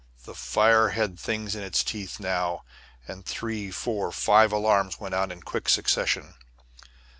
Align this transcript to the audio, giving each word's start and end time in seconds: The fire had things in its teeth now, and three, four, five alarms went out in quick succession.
The 0.23 0.33
fire 0.33 0.89
had 0.97 1.19
things 1.19 1.53
in 1.53 1.61
its 1.61 1.83
teeth 1.83 2.19
now, 2.19 2.63
and 3.07 3.23
three, 3.23 3.69
four, 3.69 4.11
five 4.11 4.51
alarms 4.51 4.99
went 4.99 5.13
out 5.13 5.31
in 5.31 5.43
quick 5.43 5.69
succession. 5.69 6.33